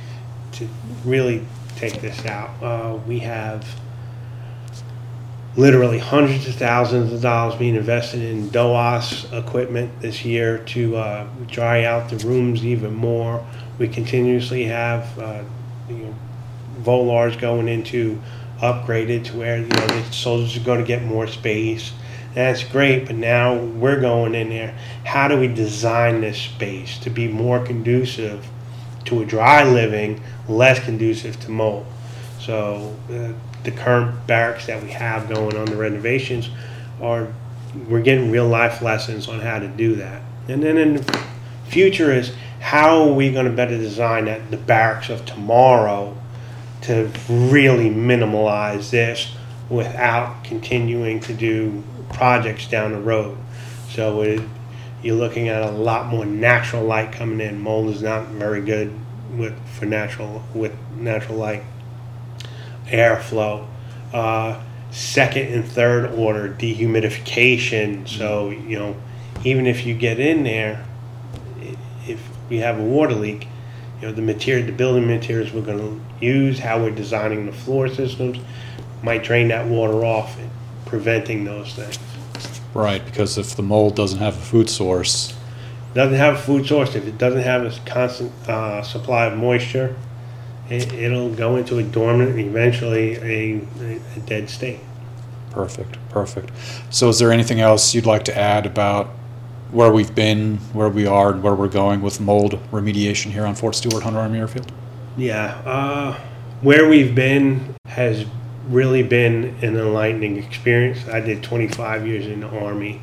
to 0.54 0.68
really 1.04 1.46
take 1.76 2.00
this 2.02 2.26
out. 2.26 2.52
Uh, 2.62 2.98
we 3.08 3.20
have 3.20 3.68
literally 5.58 6.00
hundreds 6.00 6.48
of 6.48 6.56
thousands 6.56 7.12
of 7.12 7.22
dollars 7.22 7.56
being 7.56 7.76
invested 7.76 8.22
in 8.22 8.50
DOAS 8.50 9.32
equipment 9.34 10.00
this 10.00 10.24
year 10.24 10.60
to 10.60 10.96
uh, 10.96 11.28
dry 11.48 11.84
out 11.84 12.10
the 12.10 12.18
rooms 12.26 12.66
even 12.66 12.94
more. 12.94 13.46
We 13.82 13.88
continuously 13.88 14.66
have 14.66 15.18
uh, 15.18 15.44
you 15.90 15.96
know, 15.96 16.16
Volars 16.82 17.40
going 17.42 17.68
into 17.68 18.22
upgraded 18.60 19.26
to 19.26 19.38
where 19.40 19.58
you 19.58 19.66
know 19.70 19.88
the 19.88 20.04
soldiers 20.12 20.56
are 20.56 20.64
going 20.64 20.80
to 20.80 20.86
get 20.86 21.02
more 21.02 21.26
space. 21.26 21.92
That's 22.36 22.64
great, 22.64 23.08
but 23.08 23.16
now 23.16 23.58
we're 23.58 24.00
going 24.00 24.36
in 24.36 24.50
there. 24.50 24.78
How 25.04 25.28
do 25.28 25.40
we 25.40 25.48
design 25.48 26.22
this 26.22 26.40
space 26.40 27.00
to 27.00 27.10
be 27.10 27.28
more 27.28 27.66
conducive 27.66 28.48
to 29.06 29.24
a 29.24 29.26
dry 29.26 29.64
living, 29.64 30.22
less 30.48 30.80
conducive 30.80 31.40
to 31.40 31.50
mold? 31.50 31.88
So 32.40 32.96
uh, 33.10 33.34
the 33.64 33.72
current 33.72 34.28
barracks 34.28 34.68
that 34.68 34.84
we 34.84 34.92
have 34.92 35.28
going 35.28 35.58
on 35.58 35.66
the 35.66 35.76
renovations 35.76 36.52
are 37.02 37.34
we're 37.90 38.04
getting 38.04 38.30
real 38.30 38.48
life 38.48 38.84
lessons 38.84 39.28
on 39.28 39.40
how 39.40 39.58
to 39.58 39.68
do 39.68 39.96
that. 39.96 40.22
And 40.48 40.62
then 40.62 40.78
in 40.78 40.98
the 40.98 41.24
future 41.68 42.12
is 42.12 42.32
how 42.62 43.02
are 43.02 43.14
we 43.14 43.32
going 43.32 43.46
to 43.48 43.52
better 43.52 43.78
design 43.78 44.26
that 44.26 44.52
the 44.52 44.56
barracks 44.56 45.10
of 45.10 45.26
tomorrow 45.26 46.16
to 46.82 47.12
really 47.28 47.90
minimize 47.90 48.92
this 48.92 49.34
without 49.68 50.44
continuing 50.44 51.20
to 51.20 51.34
do 51.34 51.84
projects 52.14 52.68
down 52.68 52.92
the 52.92 53.00
road. 53.00 53.36
So 53.90 54.22
it, 54.22 54.42
you're 55.02 55.16
looking 55.16 55.50
at 55.50 55.64
a 55.64 55.72
lot 55.72 56.08
more 56.08 56.24
natural 56.24 56.84
light 56.84 57.12
coming 57.12 57.42
in. 57.42 57.60
Mold 57.60 57.90
is 57.96 58.04
not 58.04 58.28
very 58.28 58.62
good 58.62 58.94
with 59.36 59.58
for 59.70 59.86
natural 59.86 60.44
with 60.54 60.76
natural 60.96 61.38
light 61.38 61.64
airflow. 62.86 63.66
Uh, 64.14 64.62
second 64.92 65.48
and 65.54 65.66
third 65.66 66.12
order 66.12 66.48
dehumidification. 66.50 68.08
So 68.08 68.52
you 68.52 68.78
know, 68.78 68.96
even 69.44 69.66
if 69.66 69.86
you 69.86 69.96
get 69.96 70.20
in 70.20 70.44
there, 70.44 70.86
if 72.08 72.22
we 72.50 72.58
have 72.58 72.80
a 72.80 72.84
water 72.84 73.14
leak, 73.16 73.48
you 74.02 74.08
know 74.08 74.14
the 74.14 74.22
material, 74.22 74.66
the 74.66 74.72
building 74.72 75.08
materials 75.08 75.52
we're 75.54 75.62
going 75.62 75.80
to 76.20 76.26
use, 76.26 76.60
how 76.60 76.80
we're 76.82 76.92
designing 76.92 77.46
the 77.46 77.52
floor 77.52 77.88
systems, 77.88 78.38
might 79.04 79.24
drain 79.24 79.48
that 79.50 79.68
water 79.68 80.04
off, 80.06 80.38
preventing 80.86 81.44
those 81.46 81.74
things. 81.74 81.98
right, 82.74 83.04
because 83.06 83.38
if 83.38 83.56
the 83.56 83.64
mold 83.64 83.96
doesn't 83.96 84.20
have 84.20 84.36
a 84.36 84.42
food 84.42 84.70
source, 84.70 85.34
Doesn't 85.94 86.18
have 86.18 86.36
a 86.36 86.38
food 86.38 86.66
source. 86.66 86.96
If 86.96 87.06
it 87.06 87.18
doesn't 87.18 87.42
have 87.44 87.66
a 87.66 87.72
constant 87.86 88.32
uh, 88.48 88.82
supply 88.82 89.26
of 89.26 89.38
moisture, 89.38 89.96
it, 90.70 90.94
it'll 90.94 91.34
go 91.34 91.58
into 91.58 91.80
a 91.80 91.84
dormant, 91.84 92.40
eventually 92.40 93.16
a, 93.18 93.62
a 94.16 94.20
dead 94.26 94.50
state. 94.50 94.80
perfect, 95.52 95.98
perfect. 96.10 96.50
So 96.90 97.10
is 97.10 97.20
there 97.20 97.32
anything 97.32 97.60
else 97.60 97.94
you'd 97.94 98.06
like 98.06 98.24
to 98.26 98.38
add 98.38 98.66
about 98.66 99.10
where 99.72 99.92
we've 99.92 100.14
been, 100.14 100.58
where 100.74 100.90
we 100.90 101.06
are, 101.08 101.32
and 101.32 101.42
where 101.42 101.56
we're 101.56 101.68
going 101.68 102.02
with 102.02 102.20
mold 102.20 102.60
remediation 102.72 103.32
here 103.32 103.46
on 103.46 103.56
Fort 103.56 103.76
Stewart, 103.76 104.04
Hunter 104.04 104.20
Army 104.20 104.40
Airfield? 104.40 104.72
Yeah, 105.18 105.62
uh, 105.66 106.20
where 106.62 106.88
we've 106.88 107.16
been 107.16 107.76
has 107.86 108.26
really 108.68 109.04
been 109.04 109.56
an 109.62 109.76
enlightening 109.78 110.38
experience. 110.38 111.08
I 111.08 111.20
did 111.20 111.44
25 111.44 112.06
years 112.08 112.28
in 112.28 112.42
the 112.42 112.48
Army, 112.48 113.02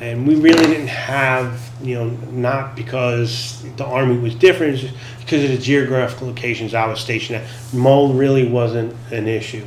and 0.00 0.26
we 0.26 0.34
really 0.34 0.66
didn't 0.66 0.88
have, 0.88 1.60
you 1.82 1.94
know, 1.94 2.08
not 2.30 2.74
because 2.74 3.64
the 3.76 3.84
Army 3.84 4.18
was 4.18 4.34
different, 4.34 4.74
it's 4.74 4.82
just 4.82 4.94
because 5.20 5.44
of 5.44 5.50
the 5.50 5.58
geographical 5.58 6.28
locations 6.28 6.74
I 6.74 6.86
was 6.86 7.00
stationed 7.00 7.42
at. 7.42 7.48
Mold 7.72 8.16
really 8.16 8.46
wasn't 8.48 8.94
an 9.10 9.28
issue. 9.28 9.64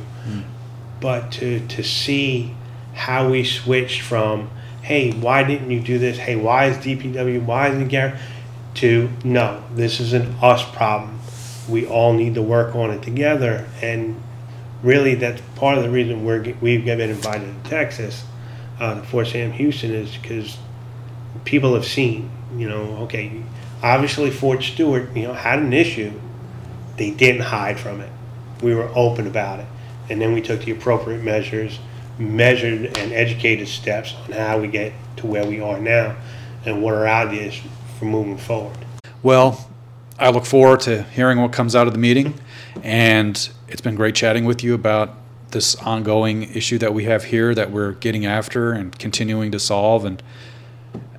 But 1.00 1.30
to, 1.32 1.66
to 1.68 1.82
see 1.82 2.54
how 2.92 3.30
we 3.30 3.44
switched 3.44 4.02
from, 4.02 4.50
hey, 4.88 5.12
why 5.12 5.44
didn't 5.44 5.70
you 5.70 5.80
do 5.80 5.98
this? 5.98 6.18
Hey, 6.18 6.34
why 6.34 6.66
is 6.66 6.76
DPW, 6.78 7.44
why 7.44 7.68
isn't 7.68 7.88
Gary? 7.88 8.18
To, 8.74 9.10
no, 9.24 9.62
this 9.74 10.00
is 10.00 10.12
an 10.12 10.34
us 10.40 10.64
problem 10.70 11.18
we 11.68 11.86
all 11.86 12.12
need 12.12 12.34
to 12.34 12.42
work 12.42 12.74
on 12.74 12.90
it 12.90 13.02
together. 13.02 13.66
And 13.82 14.20
really, 14.82 15.14
that's 15.14 15.40
part 15.56 15.76
of 15.76 15.84
the 15.84 15.90
reason 15.90 16.24
we're, 16.24 16.54
we've 16.60 16.84
been 16.84 17.00
invited 17.00 17.64
to 17.64 17.70
Texas, 17.70 18.24
uh, 18.80 18.94
to 18.94 19.02
Fort 19.02 19.26
Sam 19.28 19.52
Houston, 19.52 19.92
is 19.92 20.16
because 20.16 20.56
people 21.44 21.74
have 21.74 21.84
seen. 21.84 22.30
You 22.56 22.68
know, 22.68 22.96
okay, 23.02 23.42
obviously 23.82 24.30
Fort 24.30 24.62
Stewart, 24.62 25.14
you 25.14 25.24
know, 25.24 25.34
had 25.34 25.58
an 25.58 25.72
issue. 25.72 26.12
They 26.96 27.10
didn't 27.10 27.42
hide 27.42 27.78
from 27.78 28.00
it. 28.00 28.10
We 28.62 28.74
were 28.74 28.90
open 28.94 29.26
about 29.26 29.60
it, 29.60 29.66
and 30.08 30.20
then 30.20 30.32
we 30.32 30.40
took 30.40 30.64
the 30.64 30.72
appropriate 30.72 31.22
measures, 31.22 31.78
measured 32.18 32.96
and 32.98 33.12
educated 33.12 33.68
steps 33.68 34.14
on 34.26 34.32
how 34.32 34.58
we 34.58 34.68
get 34.68 34.92
to 35.16 35.26
where 35.26 35.46
we 35.46 35.60
are 35.60 35.78
now, 35.78 36.16
and 36.64 36.82
what 36.82 36.94
our 36.94 37.06
ideas 37.06 37.60
for 37.98 38.04
moving 38.04 38.36
forward. 38.36 38.76
Well, 39.22 39.68
I 40.18 40.30
look 40.30 40.44
forward 40.44 40.80
to 40.80 41.02
hearing 41.04 41.40
what 41.40 41.52
comes 41.52 41.74
out 41.76 41.86
of 41.86 41.92
the 41.92 41.98
meeting, 41.98 42.34
and 42.82 43.48
it's 43.68 43.80
been 43.80 43.94
great 43.94 44.14
chatting 44.14 44.44
with 44.44 44.62
you 44.62 44.74
about 44.74 45.14
this 45.50 45.74
ongoing 45.76 46.42
issue 46.54 46.78
that 46.78 46.92
we 46.92 47.04
have 47.04 47.24
here 47.24 47.54
that 47.54 47.70
we're 47.70 47.92
getting 47.92 48.26
after 48.26 48.72
and 48.72 48.98
continuing 48.98 49.50
to 49.52 49.58
solve. 49.58 50.04
And 50.04 50.22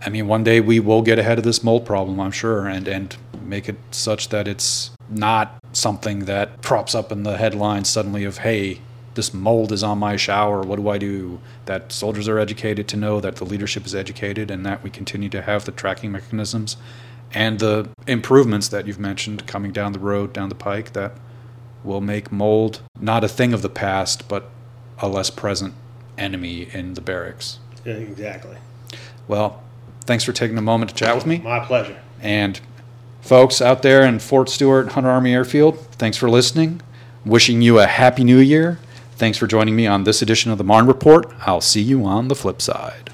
I 0.06 0.10
mean, 0.10 0.28
one 0.28 0.44
day 0.44 0.62
we 0.62 0.80
will 0.80 1.02
get 1.02 1.18
ahead 1.18 1.38
of 1.38 1.44
this 1.44 1.64
mold 1.64 1.86
problem, 1.86 2.20
I'm 2.20 2.32
sure, 2.32 2.68
and 2.68 2.88
and 2.88 3.16
make 3.44 3.68
it 3.68 3.78
such 3.92 4.30
that 4.30 4.48
it's 4.48 4.92
not 5.10 5.60
something 5.74 6.26
that 6.26 6.62
props 6.62 6.94
up 6.94 7.12
in 7.12 7.24
the 7.24 7.38
headlines 7.38 7.90
suddenly 7.90 8.24
of 8.24 8.40
hey 8.40 8.80
this 9.20 9.34
mold 9.34 9.74
is 9.74 9.84
on 9.84 9.98
my 9.98 10.16
shower 10.16 10.62
what 10.62 10.78
do 10.78 10.88
i 10.88 10.98
do 10.98 11.42
that 11.66 11.92
soldiers 11.92 12.26
are 12.30 12.40
educated 12.40 12.88
to 12.88 12.96
know 12.96 13.20
that 13.20 13.36
the 13.36 13.44
leadership 13.44 13.86
is 13.86 13.94
educated 13.94 14.50
and 14.50 14.66
that 14.66 14.82
we 14.82 14.90
continue 14.90 15.28
to 15.28 15.42
have 15.42 15.66
the 15.66 15.74
tracking 15.74 16.10
mechanisms 16.10 16.78
and 17.34 17.60
the 17.60 17.90
improvements 18.08 18.70
that 18.70 18.88
you've 18.88 18.98
mentioned 18.98 19.46
coming 19.46 19.74
down 19.74 19.92
the 19.92 20.00
road 20.00 20.32
down 20.32 20.48
the 20.48 20.56
pike 20.56 20.94
that 20.94 21.12
will 21.84 22.00
make 22.00 22.32
mold 22.32 22.82
not 22.98 23.22
a 23.22 23.28
thing 23.28 23.52
of 23.52 23.62
the 23.62 23.68
past 23.70 24.26
but 24.30 24.50
a 25.00 25.08
less 25.10 25.30
present 25.30 25.74
enemy 26.18 26.70
in 26.74 26.94
the 26.94 27.02
barracks 27.02 27.60
Yeah, 27.84 27.96
exactly. 27.96 28.56
well 29.28 29.62
thanks 30.06 30.24
for 30.24 30.32
taking 30.32 30.58
a 30.58 30.62
moment 30.62 30.92
to 30.92 30.96
chat 30.96 31.14
with 31.14 31.26
me 31.26 31.40
My 31.40 31.60
pleasure. 31.60 32.00
and 32.22 32.58
folks 33.20 33.62
out 33.62 33.82
there 33.82 34.04
in 34.06 34.18
Fort 34.20 34.48
Stewart, 34.50 34.94
Hunter 34.94 35.10
Army 35.10 35.34
Airfield, 35.34 35.78
thanks 35.98 36.16
for 36.16 36.30
listening. 36.30 36.80
Wishing 37.26 37.62
you 37.62 37.78
a 37.78 37.86
happy 37.86 38.24
new 38.24 38.38
year. 38.40 38.80
Thanks 39.20 39.38
for 39.38 39.48
joining 39.48 39.76
me 39.76 39.86
on 39.86 40.06
this 40.06 40.22
edition 40.22 40.50
of 40.50 40.58
the 40.58 40.64
Marne 40.64 40.88
Report. 40.88 41.30
I'll 41.42 41.60
see 41.60 41.82
you 41.82 42.06
on 42.06 42.30
the 42.30 42.36
flip 42.36 42.62
side. 42.62 43.12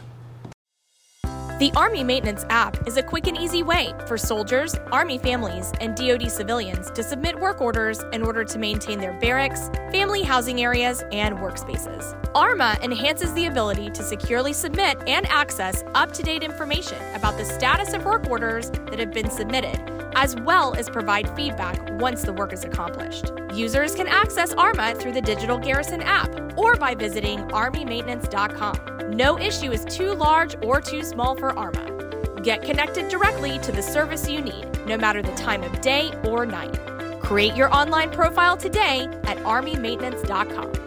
The 1.58 1.72
Army 1.76 2.04
Maintenance 2.04 2.46
app 2.50 2.88
is 2.88 2.98
a 2.98 3.02
quick 3.02 3.26
and 3.26 3.36
easy 3.36 3.64
way 3.64 3.92
for 4.06 4.16
soldiers, 4.16 4.76
Army 4.92 5.18
families, 5.18 5.72
and 5.82 5.96
DoD 5.96 6.30
civilians 6.30 6.92
to 6.92 7.02
submit 7.02 7.40
work 7.40 7.60
orders 7.60 8.02
in 8.14 8.22
order 8.22 8.44
to 8.44 8.60
maintain 8.60 9.00
their 9.00 9.20
barracks, 9.20 9.70
family 9.92 10.22
housing 10.22 10.62
areas, 10.62 11.04
and 11.12 11.38
workspaces. 11.38 12.16
ARMA 12.36 12.78
enhances 12.84 13.34
the 13.34 13.48
ability 13.48 13.90
to 13.90 14.04
securely 14.04 14.54
submit 14.54 15.00
and 15.08 15.26
access 15.26 15.84
up 15.96 16.12
to 16.12 16.22
date 16.22 16.44
information 16.44 17.00
about 17.16 17.36
the 17.36 17.46
status 17.46 17.94
of 17.94 18.06
work 18.06 18.30
orders 18.30 18.70
that 18.70 19.00
have 19.00 19.12
been 19.12 19.32
submitted, 19.32 19.80
as 20.16 20.36
well 20.38 20.74
as 20.76 20.90
provide 20.90 21.30
feedback 21.36 21.80
once 22.00 22.24
the 22.24 22.34
work 22.34 22.54
is 22.54 22.64
accomplished. 22.64 23.32
Users 23.54 23.94
can 23.94 24.08
access 24.08 24.54
ARMA 24.54 24.96
through 24.96 25.12
the 25.12 25.22
Digital 25.22 25.58
Garrison 25.58 26.02
app 26.02 26.58
or 26.58 26.76
by 26.76 26.96
visiting 26.96 27.40
ArmyMaintenance.com. 27.50 29.12
No 29.12 29.38
issue 29.38 29.72
is 29.72 29.86
too 29.86 30.14
large 30.14 30.56
or 30.64 30.82
too 30.82 31.04
small 31.04 31.36
for 31.36 31.58
ARMA. 31.58 32.42
Get 32.42 32.62
connected 32.62 33.10
directly 33.10 33.60
to 33.60 33.72
the 33.72 33.82
service 33.82 34.30
you 34.30 34.42
need, 34.42 34.68
no 34.86 34.98
matter 34.98 35.22
the 35.22 35.34
time 35.34 35.64
of 35.64 35.82
day 35.82 36.12
or 36.26 36.46
night. 36.46 36.80
Create 37.22 37.56
your 37.56 37.74
online 37.74 38.12
profile 38.12 38.56
today 38.56 39.08
at 39.24 39.38
ArmyMaintenance.com. 39.38 40.85